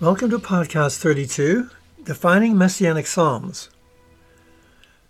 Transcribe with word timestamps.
Welcome 0.00 0.30
to 0.30 0.38
Podcast 0.38 0.96
32 0.96 1.68
Defining 2.04 2.56
Messianic 2.56 3.06
Psalms. 3.06 3.68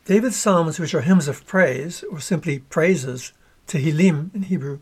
David's 0.04 0.34
Psalms, 0.34 0.80
which 0.80 0.96
are 0.96 1.02
hymns 1.02 1.28
of 1.28 1.46
praise, 1.46 2.02
or 2.10 2.18
simply 2.18 2.58
praises, 2.58 3.32
Tehillim 3.68 4.34
in 4.34 4.42
Hebrew, 4.42 4.80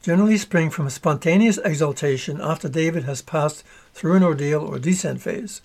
generally 0.00 0.38
spring 0.38 0.70
from 0.70 0.86
a 0.86 0.90
spontaneous 0.90 1.58
exaltation 1.58 2.40
after 2.40 2.70
David 2.70 3.04
has 3.04 3.20
passed 3.20 3.64
through 3.92 4.16
an 4.16 4.22
ordeal 4.22 4.62
or 4.62 4.78
descent 4.78 5.20
phase. 5.20 5.60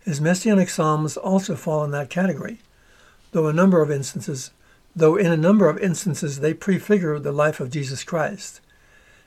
His 0.00 0.20
Messianic 0.20 0.68
Psalms 0.68 1.16
also 1.16 1.54
fall 1.54 1.84
in 1.84 1.92
that 1.92 2.10
category, 2.10 2.58
though 3.30 3.46
a 3.46 3.52
number 3.52 3.82
of 3.82 3.92
instances, 3.92 4.50
though 4.96 5.14
in 5.14 5.30
a 5.30 5.36
number 5.36 5.68
of 5.68 5.78
instances 5.78 6.40
they 6.40 6.54
prefigure 6.54 7.20
the 7.20 7.30
life 7.30 7.60
of 7.60 7.70
Jesus 7.70 8.02
Christ. 8.02 8.60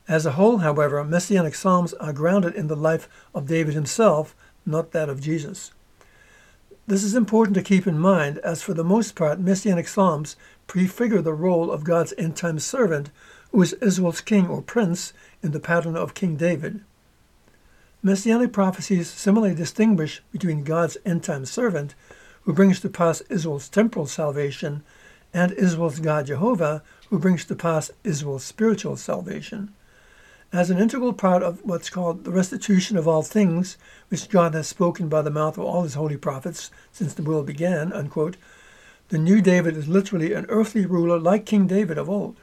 As 0.05 0.25
a 0.25 0.31
whole, 0.31 0.57
however, 0.57 1.02
Messianic 1.05 1.55
Psalms 1.55 1.93
are 1.93 2.12
grounded 2.12 2.55
in 2.55 2.67
the 2.67 2.75
life 2.75 3.07
of 3.34 3.48
David 3.48 3.73
himself, 3.73 4.35
not 4.66 4.91
that 4.91 5.07
of 5.07 5.21
Jesus. 5.21 5.71
This 6.85 7.05
is 7.05 7.16
important 7.16 7.55
to 7.55 7.62
keep 7.62 7.88
in 7.88 7.98
mind, 7.98 8.39
as 8.39 8.62
for 8.62 8.73
the 8.73 8.84
most 8.84 9.16
part, 9.16 9.39
Messianic 9.39 9.88
Psalms 9.88 10.35
prefigure 10.67 11.21
the 11.21 11.34
role 11.34 11.71
of 11.71 11.85
God's 11.85 12.13
end 12.17 12.35
time 12.35 12.59
servant, 12.59 13.12
who 13.52 13.62
is 13.62 13.71
Israel's 13.73 14.20
king 14.20 14.48
or 14.48 14.62
prince 14.62 15.13
in 15.41 15.52
the 15.52 15.62
pattern 15.62 15.95
of 15.95 16.13
King 16.13 16.35
David. 16.35 16.81
Messianic 18.01 18.51
prophecies 18.51 19.09
similarly 19.09 19.55
distinguish 19.55 20.21
between 20.34 20.65
God's 20.65 20.98
end 21.05 21.23
time 21.23 21.45
servant, 21.45 21.95
who 22.41 22.51
brings 22.51 22.82
to 22.82 22.90
pass 22.90 23.21
Israel's 23.29 23.70
temporal 23.70 24.07
salvation, 24.07 24.84
and 25.34 25.54
Israel's 25.54 26.01
God 26.01 26.26
Jehovah, 26.26 26.84
who 27.10 27.20
brings 27.20 27.45
to 27.45 27.55
pass 27.55 27.90
Israel's 28.04 28.43
spiritual 28.43 28.98
salvation 28.98 29.73
as 30.54 30.70
an 30.70 30.77
integral 30.77 31.13
part 31.13 31.41
of 31.41 31.59
what's 31.65 31.90
called 31.90 32.23
the 32.23 32.32
restitution 32.32 32.96
of 32.96 33.07
all 33.07 33.23
things, 33.23 33.76
which 34.09 34.29
God 34.29 34.54
has 34.54 34.68
spoken 34.68 35.10
by 35.10 35.23
the 35.23 35.32
mouth 35.32 35.57
of 35.57 35.63
all 35.63 35.82
his 35.82 35.95
holy 35.95 36.15
prophets 36.15 36.70
since 36.91 37.15
the 37.15 37.23
world 37.23 37.48
began, 37.48 37.91
unquote, 37.91 38.37
the 39.10 39.18
new 39.18 39.41
David 39.41 39.76
is 39.76 39.87
literally 39.87 40.32
an 40.34 40.45
earthly 40.49 40.85
ruler 40.85 41.20
like 41.20 41.48
King 41.48 41.65
David 41.65 41.98
of 41.98 42.07
old. 42.07 42.37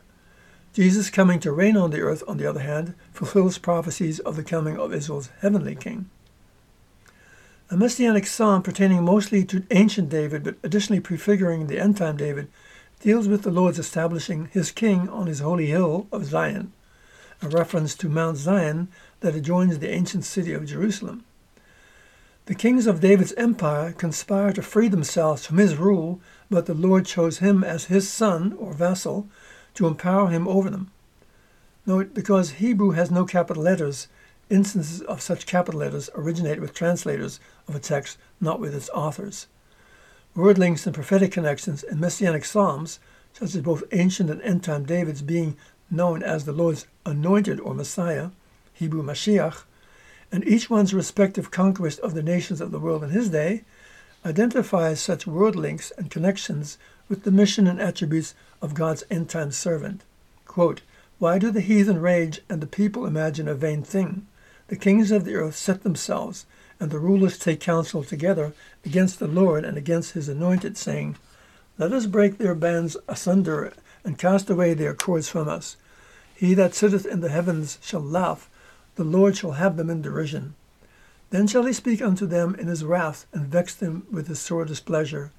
Jesus 0.72 1.08
coming 1.08 1.38
to 1.40 1.52
reign 1.52 1.76
on 1.76 1.90
the 1.90 2.00
earth, 2.00 2.24
on 2.26 2.36
the 2.36 2.46
other 2.46 2.60
hand, 2.60 2.94
fulfills 3.12 3.58
prophecies 3.58 4.18
of 4.20 4.34
the 4.34 4.44
coming 4.44 4.76
of 4.76 4.92
Israel's 4.92 5.30
heavenly 5.40 5.76
king. 5.76 6.10
A 7.70 7.76
messianic 7.76 8.26
psalm 8.26 8.62
pertaining 8.62 9.04
mostly 9.04 9.44
to 9.44 9.64
ancient 9.70 10.08
David, 10.08 10.42
but 10.42 10.56
additionally 10.64 11.00
prefiguring 11.00 11.68
the 11.68 11.78
end 11.78 11.96
time 11.96 12.16
David, 12.16 12.48
deals 12.98 13.28
with 13.28 13.42
the 13.42 13.52
Lord's 13.52 13.78
establishing 13.78 14.48
his 14.52 14.72
king 14.72 15.08
on 15.08 15.28
his 15.28 15.38
holy 15.38 15.66
hill 15.66 16.08
of 16.10 16.24
Zion 16.24 16.72
a 17.42 17.48
reference 17.48 17.94
to 17.96 18.08
Mount 18.08 18.36
Zion 18.36 18.88
that 19.20 19.34
adjoins 19.34 19.78
the 19.78 19.90
ancient 19.90 20.24
city 20.24 20.52
of 20.52 20.66
Jerusalem. 20.66 21.24
The 22.46 22.54
kings 22.54 22.86
of 22.86 23.00
David's 23.00 23.32
empire 23.34 23.92
conspire 23.92 24.52
to 24.52 24.62
free 24.62 24.88
themselves 24.88 25.46
from 25.46 25.58
his 25.58 25.76
rule, 25.76 26.20
but 26.50 26.66
the 26.66 26.74
Lord 26.74 27.06
chose 27.06 27.38
him 27.38 27.62
as 27.62 27.84
his 27.84 28.08
son 28.08 28.54
or 28.58 28.72
vassal 28.72 29.28
to 29.74 29.86
empower 29.86 30.28
him 30.28 30.48
over 30.48 30.68
them. 30.68 30.90
Note, 31.86 32.12
because 32.12 32.52
Hebrew 32.52 32.90
has 32.90 33.10
no 33.10 33.24
capital 33.24 33.62
letters, 33.62 34.08
instances 34.48 35.00
of 35.02 35.22
such 35.22 35.46
capital 35.46 35.80
letters 35.80 36.10
originate 36.14 36.60
with 36.60 36.74
translators 36.74 37.40
of 37.68 37.74
a 37.74 37.78
text, 37.78 38.18
not 38.40 38.60
with 38.60 38.74
its 38.74 38.90
authors. 38.90 39.46
Word 40.34 40.58
links 40.58 40.86
and 40.86 40.94
prophetic 40.94 41.32
connections 41.32 41.82
in 41.82 42.00
messianic 42.00 42.44
psalms, 42.44 43.00
such 43.32 43.54
as 43.54 43.62
both 43.62 43.84
ancient 43.92 44.28
and 44.28 44.42
end 44.42 44.64
time 44.64 44.84
David's 44.84 45.22
being 45.22 45.56
known 45.90 46.22
as 46.22 46.44
the 46.44 46.52
Lord's 46.52 46.86
anointed 47.04 47.58
or 47.60 47.74
Messiah, 47.74 48.30
Hebrew 48.72 49.02
Mashiach, 49.02 49.64
and 50.32 50.46
each 50.46 50.70
one's 50.70 50.94
respective 50.94 51.50
conquest 51.50 51.98
of 52.00 52.14
the 52.14 52.22
nations 52.22 52.60
of 52.60 52.70
the 52.70 52.78
world 52.78 53.02
in 53.02 53.10
his 53.10 53.30
day, 53.30 53.64
identifies 54.24 55.00
such 55.00 55.26
world 55.26 55.56
links 55.56 55.92
and 55.98 56.10
connections 56.10 56.78
with 57.08 57.24
the 57.24 57.30
mission 57.30 57.66
and 57.66 57.80
attributes 57.80 58.34
of 58.62 58.74
God's 58.74 59.02
end 59.10 59.28
time 59.28 59.50
servant. 59.50 60.02
Quote, 60.46 60.82
Why 61.18 61.38
do 61.38 61.50
the 61.50 61.60
heathen 61.60 62.00
rage 62.00 62.40
and 62.48 62.60
the 62.60 62.66
people 62.66 63.06
imagine 63.06 63.48
a 63.48 63.54
vain 63.54 63.82
thing? 63.82 64.26
The 64.68 64.76
kings 64.76 65.10
of 65.10 65.24
the 65.24 65.34
earth 65.34 65.56
set 65.56 65.82
themselves, 65.82 66.46
and 66.78 66.90
the 66.90 66.98
rulers 66.98 67.38
take 67.38 67.60
counsel 67.60 68.04
together 68.04 68.52
against 68.84 69.18
the 69.18 69.26
Lord 69.26 69.64
and 69.64 69.76
against 69.76 70.12
his 70.12 70.28
anointed, 70.28 70.78
saying, 70.78 71.16
Let 71.76 71.92
us 71.92 72.06
break 72.06 72.38
their 72.38 72.54
bands 72.54 72.96
asunder 73.08 73.72
and 74.04 74.18
cast 74.18 74.50
away 74.50 74.74
their 74.74 74.94
cords 74.94 75.28
from 75.28 75.48
us. 75.48 75.76
He 76.34 76.54
that 76.54 76.74
sitteth 76.74 77.06
in 77.06 77.20
the 77.20 77.28
heavens 77.28 77.78
shall 77.82 78.00
laugh, 78.00 78.48
the 78.96 79.04
Lord 79.04 79.36
shall 79.36 79.52
have 79.52 79.76
them 79.76 79.90
in 79.90 80.02
derision. 80.02 80.54
Then 81.30 81.46
shall 81.46 81.64
he 81.64 81.72
speak 81.72 82.02
unto 82.02 82.26
them 82.26 82.54
in 82.56 82.66
his 82.66 82.84
wrath, 82.84 83.26
and 83.32 83.46
vex 83.46 83.74
them 83.74 84.06
with 84.10 84.26
his 84.26 84.40
sore 84.40 84.64
displeasure. 84.64 85.30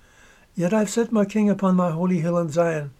Yet 0.55 0.73
I 0.73 0.79
have 0.79 0.89
set 0.89 1.11
my 1.11 1.25
king 1.25 1.49
upon 1.49 1.75
my 1.75 1.91
holy 1.91 2.19
hill 2.19 2.37
in 2.37 2.49
Zion, 2.49 2.91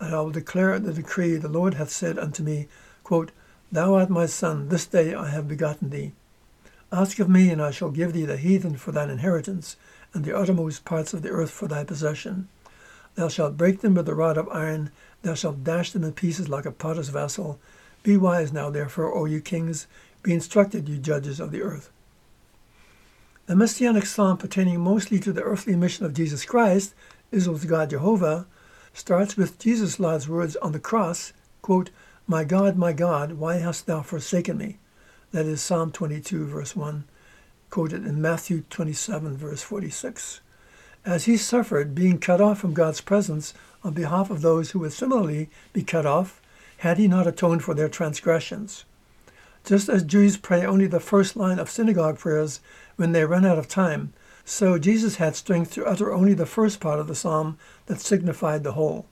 and 0.00 0.14
I 0.14 0.20
will 0.20 0.30
declare 0.30 0.78
the 0.78 0.92
decree 0.92 1.36
the 1.36 1.48
Lord 1.48 1.74
hath 1.74 1.90
said 1.90 2.18
unto 2.18 2.42
me, 2.42 2.68
quote, 3.04 3.32
Thou 3.70 3.94
art 3.94 4.10
my 4.10 4.26
son, 4.26 4.68
this 4.68 4.86
day 4.86 5.14
I 5.14 5.28
have 5.28 5.48
begotten 5.48 5.90
thee. 5.90 6.12
Ask 6.90 7.18
of 7.18 7.28
me, 7.28 7.50
and 7.50 7.62
I 7.62 7.70
shall 7.70 7.90
give 7.90 8.12
thee 8.12 8.24
the 8.24 8.36
heathen 8.36 8.76
for 8.76 8.90
thine 8.90 9.10
inheritance, 9.10 9.76
and 10.14 10.24
the 10.24 10.36
uttermost 10.36 10.84
parts 10.84 11.14
of 11.14 11.22
the 11.22 11.30
earth 11.30 11.50
for 11.50 11.68
thy 11.68 11.84
possession. 11.84 12.48
Thou 13.16 13.28
shalt 13.28 13.56
break 13.56 13.80
them 13.80 13.94
with 13.94 14.08
a 14.08 14.14
rod 14.14 14.36
of 14.36 14.48
iron, 14.50 14.90
thou 15.22 15.34
shalt 15.34 15.64
dash 15.64 15.92
them 15.92 16.04
in 16.04 16.12
pieces 16.12 16.48
like 16.48 16.64
a 16.64 16.70
potter's 16.70 17.08
vessel. 17.08 17.58
Be 18.02 18.16
wise 18.16 18.52
now, 18.52 18.70
therefore, 18.70 19.14
O 19.14 19.24
you 19.24 19.40
kings, 19.40 19.86
be 20.22 20.32
instructed, 20.32 20.88
you 20.88 20.96
judges 20.96 21.40
of 21.40 21.50
the 21.50 21.62
earth. 21.62 21.90
The 23.46 23.56
messianic 23.56 24.06
psalm 24.06 24.36
pertaining 24.36 24.80
mostly 24.80 25.18
to 25.20 25.32
the 25.32 25.42
earthly 25.42 25.74
mission 25.74 26.06
of 26.06 26.14
Jesus 26.14 26.44
Christ, 26.44 26.94
Israel's 27.32 27.64
God 27.64 27.90
Jehovah, 27.90 28.46
starts 28.94 29.36
with 29.36 29.58
Jesus' 29.58 29.98
Lord's 29.98 30.28
words 30.28 30.56
on 30.56 30.72
the 30.72 30.78
cross, 30.78 31.32
quote, 31.62 31.90
My 32.26 32.44
God, 32.44 32.76
my 32.76 32.92
God, 32.92 33.32
why 33.32 33.56
hast 33.56 33.86
thou 33.86 34.02
forsaken 34.02 34.56
me? 34.56 34.78
That 35.32 35.46
is 35.46 35.60
Psalm 35.60 35.90
22, 35.90 36.46
verse 36.46 36.76
1, 36.76 37.04
quoted 37.70 38.06
in 38.06 38.22
Matthew 38.22 38.62
27, 38.70 39.36
verse 39.36 39.62
46 39.62 40.40
as 41.04 41.24
he 41.24 41.36
suffered 41.36 41.94
being 41.94 42.18
cut 42.18 42.40
off 42.40 42.58
from 42.58 42.74
God's 42.74 43.00
presence 43.00 43.54
on 43.82 43.94
behalf 43.94 44.30
of 44.30 44.42
those 44.42 44.70
who 44.70 44.80
would 44.80 44.92
similarly 44.92 45.48
be 45.72 45.82
cut 45.82 46.06
off 46.06 46.40
had 46.78 46.98
he 46.98 47.08
not 47.08 47.26
atoned 47.26 47.64
for 47.64 47.74
their 47.74 47.88
transgressions. 47.88 48.84
Just 49.64 49.88
as 49.88 50.02
Jews 50.02 50.36
pray 50.36 50.64
only 50.64 50.86
the 50.86 51.00
first 51.00 51.36
line 51.36 51.58
of 51.58 51.70
synagogue 51.70 52.18
prayers 52.18 52.60
when 52.96 53.12
they 53.12 53.24
run 53.24 53.44
out 53.44 53.58
of 53.58 53.68
time, 53.68 54.12
so 54.44 54.78
Jesus 54.78 55.16
had 55.16 55.36
strength 55.36 55.72
to 55.74 55.86
utter 55.86 56.12
only 56.12 56.34
the 56.34 56.46
first 56.46 56.80
part 56.80 56.98
of 56.98 57.06
the 57.06 57.14
psalm 57.14 57.58
that 57.86 58.00
signified 58.00 58.64
the 58.64 58.72
whole. 58.72 59.06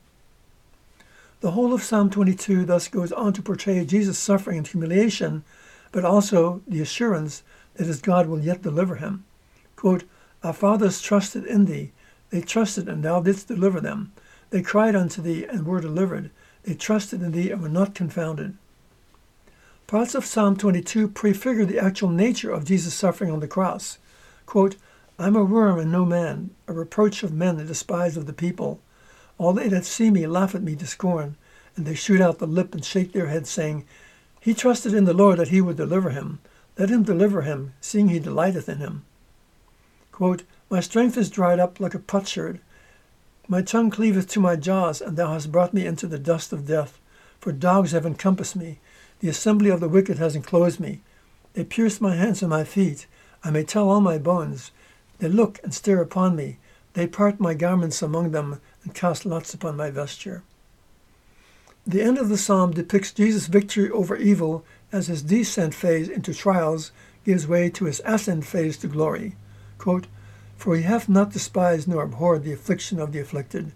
The 1.41 1.53
whole 1.53 1.73
of 1.73 1.85
Psalm 1.85 2.11
22 2.11 2.65
thus 2.65 2.89
goes 2.89 3.13
on 3.13 3.33
to 3.35 3.43
portray 3.43 3.85
Jesus' 3.85 4.19
suffering 4.19 4.59
and 4.59 4.67
humiliation, 4.67 5.45
but 5.93 6.05
also 6.05 6.63
the 6.67 6.81
assurance 6.81 7.45
that 7.75 7.87
his 7.87 8.01
God 8.01 8.27
will 8.27 8.41
yet 8.41 8.63
deliver 8.63 8.97
him. 8.97 9.25
Quote, 9.77 10.03
our 10.43 10.53
fathers 10.53 11.01
trusted 11.01 11.45
in 11.45 11.65
thee. 11.65 11.93
They 12.31 12.41
trusted, 12.41 12.89
and 12.89 13.03
thou 13.03 13.21
didst 13.21 13.49
deliver 13.49 13.81
them. 13.81 14.13
They 14.51 14.63
cried 14.63 14.95
unto 14.95 15.21
thee, 15.21 15.45
and 15.45 15.67
were 15.67 15.81
delivered. 15.81 16.31
They 16.63 16.75
trusted 16.75 17.23
in 17.23 17.33
thee, 17.33 17.51
and 17.51 17.63
were 17.63 17.69
not 17.69 17.95
confounded. 17.95 18.57
Parts 19.87 20.15
of 20.15 20.27
Psalm 20.27 20.57
22 20.57 21.09
prefigure 21.09 21.65
the 21.65 21.79
actual 21.79 22.11
nature 22.11 22.51
of 22.51 22.67
Jesus' 22.67 22.93
suffering 22.93 23.31
on 23.31 23.41
the 23.41 23.49
cross. 23.49 23.99
Quote, 24.45 24.77
I'm 25.19 25.35
a 25.35 25.43
worm 25.43 25.79
and 25.79 25.91
no 25.91 26.05
man, 26.05 26.51
a 26.69 26.73
reproach 26.73 27.23
of 27.23 27.33
men 27.33 27.59
and 27.59 27.67
despised 27.67 28.17
of 28.17 28.27
the 28.27 28.33
people. 28.33 28.81
All 29.39 29.53
they 29.53 29.69
that 29.69 29.85
see 29.85 30.11
me 30.11 30.27
laugh 30.27 30.55
at 30.55 30.63
me 30.63 30.77
to 30.77 30.87
scorn, 30.87 31.37
and 31.75 31.87
they 31.87 31.95
shoot 31.95 32.21
out 32.21 32.39
the 32.39 32.47
lip 32.47 32.75
and 32.75 32.85
shake 32.85 33.13
their 33.13 33.29
heads, 33.29 33.49
saying, 33.49 33.85
He 34.41 34.55
trusted 34.55 34.95
in 34.95 35.07
the 35.07 35.15
Lord 35.15 35.39
that 35.39 35.49
he 35.49 35.61
would 35.61 35.77
deliver 35.77 36.11
him. 36.11 36.39
Let 36.77 36.91
him 36.91 37.03
deliver 37.03 37.43
him, 37.43 37.73
seeing 37.81 38.09
he 38.09 38.21
delighteth 38.21 38.69
in 38.69 38.79
him. 38.79 39.05
Quote, 40.19 40.43
My 40.69 40.81
strength 40.81 41.17
is 41.17 41.31
dried 41.31 41.61
up 41.61 41.79
like 41.79 41.95
a 41.95 42.01
potsherd. 42.01 42.59
My 43.47 43.63
tongue 43.63 43.89
cleaveth 43.89 44.27
to 44.31 44.41
my 44.41 44.57
jaws, 44.57 45.01
and 45.01 45.17
thou 45.17 45.33
hast 45.33 45.53
brought 45.53 45.73
me 45.73 45.87
into 45.87 46.09
the 46.09 46.19
dust 46.19 46.53
of 46.53 46.67
death. 46.67 46.99
For 47.39 47.53
dogs 47.53 47.93
have 47.93 48.05
encompassed 48.05 48.57
me. 48.57 48.81
The 49.21 49.29
assembly 49.29 49.71
of 49.71 49.79
the 49.79 49.89
wicked 49.89 50.19
has 50.19 50.35
enclosed 50.35 50.81
me. 50.81 51.03
They 51.53 51.63
pierced 51.63 52.01
my 52.01 52.17
hands 52.17 52.43
and 52.43 52.51
my 52.51 52.65
feet. 52.65 53.07
I 53.45 53.53
may 53.53 53.63
tell 53.63 53.89
all 53.89 54.01
my 54.01 54.19
bones. 54.19 54.73
They 55.21 55.29
look 55.29 55.61
and 55.63 55.73
stare 55.73 56.01
upon 56.01 56.35
me. 56.35 56.59
They 56.95 57.07
part 57.07 57.39
my 57.39 57.55
garments 57.55 58.03
among 58.03 58.33
them 58.33 58.61
and 58.83 58.93
cast 58.97 59.25
lots 59.25 59.55
upon 59.55 59.77
my 59.77 59.89
vesture. 59.93 60.43
The 61.87 62.03
end 62.03 62.19
of 62.19 62.29
the 62.29 62.37
psalm 62.37 62.73
depicts 62.73 63.13
Jesus' 63.13 63.47
victory 63.47 63.89
over 63.89 64.17
evil 64.17 64.65
as 64.91 65.07
his 65.07 65.23
descent 65.23 65.77
phase 65.77 66.09
into 66.09 66.35
trials 66.35 66.91
gives 67.25 67.47
way 67.47 67.71
to 67.71 67.85
his 67.85 68.03
ascent 68.05 68.45
phase 68.45 68.77
to 68.79 68.89
glory. 68.89 69.37
Quote, 69.79 70.07
For 70.57 70.77
he 70.77 70.83
hath 70.83 71.09
not 71.09 71.33
despised 71.33 71.89
nor 71.89 72.03
abhorred 72.03 72.45
the 72.45 72.53
affliction 72.53 73.01
of 73.01 73.13
the 73.13 73.21
afflicted, 73.21 73.73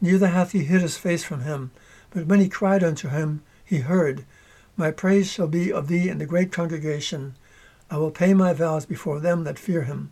neither 0.00 0.28
hath 0.28 0.52
he 0.52 0.64
hid 0.64 0.82
his 0.82 0.96
face 0.96 1.24
from 1.24 1.40
him. 1.40 1.70
But 2.10 2.26
when 2.26 2.40
he 2.40 2.48
cried 2.48 2.84
unto 2.84 3.08
him, 3.08 3.42
he 3.64 3.78
heard, 3.78 4.24
My 4.76 4.90
praise 4.90 5.30
shall 5.30 5.48
be 5.48 5.72
of 5.72 5.88
thee 5.88 6.08
in 6.08 6.18
the 6.18 6.26
great 6.26 6.52
congregation. 6.52 7.34
I 7.90 7.96
will 7.96 8.10
pay 8.10 8.34
my 8.34 8.52
vows 8.52 8.84
before 8.84 9.20
them 9.20 9.44
that 9.44 9.58
fear 9.58 9.82
him. 9.82 10.10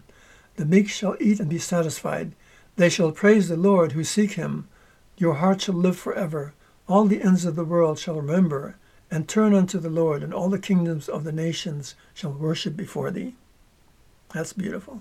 The 0.56 0.64
meek 0.64 0.88
shall 0.88 1.16
eat 1.20 1.40
and 1.40 1.48
be 1.48 1.58
satisfied. 1.58 2.34
They 2.76 2.88
shall 2.88 3.12
praise 3.12 3.48
the 3.48 3.56
Lord 3.56 3.92
who 3.92 4.04
seek 4.04 4.32
him. 4.32 4.68
Your 5.16 5.34
heart 5.34 5.62
shall 5.62 5.74
live 5.74 5.98
forever. 5.98 6.54
All 6.88 7.04
the 7.04 7.22
ends 7.22 7.44
of 7.44 7.56
the 7.56 7.64
world 7.64 7.98
shall 7.98 8.16
remember 8.16 8.76
and 9.10 9.28
turn 9.28 9.54
unto 9.54 9.78
the 9.78 9.90
Lord, 9.90 10.22
and 10.22 10.34
all 10.34 10.48
the 10.48 10.58
kingdoms 10.58 11.08
of 11.08 11.24
the 11.24 11.32
nations 11.32 11.94
shall 12.14 12.32
worship 12.32 12.76
before 12.76 13.10
thee. 13.10 13.34
That's 14.32 14.52
beautiful. 14.52 15.00